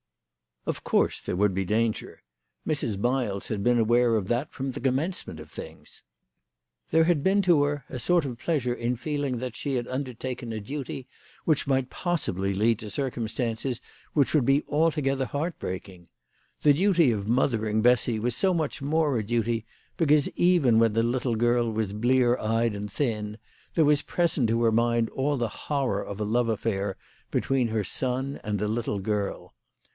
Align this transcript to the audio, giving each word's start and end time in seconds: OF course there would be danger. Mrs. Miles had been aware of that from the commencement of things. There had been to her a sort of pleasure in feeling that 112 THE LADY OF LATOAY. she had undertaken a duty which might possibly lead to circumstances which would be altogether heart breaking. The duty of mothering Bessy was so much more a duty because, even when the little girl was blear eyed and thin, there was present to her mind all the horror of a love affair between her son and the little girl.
OF 0.65 0.83
course 0.83 1.21
there 1.21 1.35
would 1.35 1.53
be 1.55 1.65
danger. 1.65 2.21
Mrs. 2.67 2.97
Miles 2.97 3.47
had 3.47 3.63
been 3.63 3.79
aware 3.79 4.15
of 4.15 4.27
that 4.27 4.51
from 4.51 4.71
the 4.71 4.79
commencement 4.79 5.39
of 5.39 5.49
things. 5.51 6.03
There 6.91 7.03
had 7.05 7.23
been 7.23 7.41
to 7.43 7.63
her 7.63 7.85
a 7.89 7.99
sort 7.99 8.25
of 8.25 8.37
pleasure 8.39 8.73
in 8.73 8.95
feeling 8.95 9.37
that 9.37 9.53
112 9.53 9.59
THE 9.59 9.69
LADY 9.69 9.79
OF 9.79 9.85
LATOAY. 9.85 9.89
she 9.89 9.89
had 9.89 9.95
undertaken 9.95 10.53
a 10.53 10.59
duty 10.59 11.07
which 11.45 11.67
might 11.67 11.89
possibly 11.91 12.53
lead 12.53 12.77
to 12.79 12.89
circumstances 12.91 13.81
which 14.13 14.33
would 14.33 14.45
be 14.45 14.63
altogether 14.67 15.25
heart 15.25 15.57
breaking. 15.59 16.09
The 16.61 16.73
duty 16.73 17.11
of 17.11 17.27
mothering 17.27 17.81
Bessy 17.81 18.19
was 18.19 18.35
so 18.35 18.53
much 18.53 18.81
more 18.83 19.17
a 19.17 19.23
duty 19.23 19.65
because, 19.97 20.29
even 20.29 20.79
when 20.79 20.93
the 20.93 21.03
little 21.03 21.35
girl 21.35 21.71
was 21.71 21.93
blear 21.93 22.39
eyed 22.39 22.73
and 22.75 22.91
thin, 22.91 23.37
there 23.73 23.85
was 23.85 24.01
present 24.03 24.47
to 24.49 24.61
her 24.63 24.71
mind 24.71 25.09
all 25.11 25.37
the 25.37 25.47
horror 25.49 26.03
of 26.03 26.19
a 26.19 26.23
love 26.25 26.49
affair 26.49 26.97
between 27.29 27.67
her 27.69 27.83
son 27.83 28.39
and 28.43 28.57
the 28.57 28.67
little 28.67 28.99
girl. 28.99 29.53